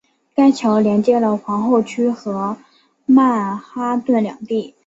[0.33, 2.57] 该桥连接了皇后区和
[3.05, 4.73] 曼哈顿两地。